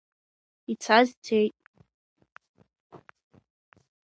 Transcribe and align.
Ицаз 0.71 1.07
цеит. 1.23 1.55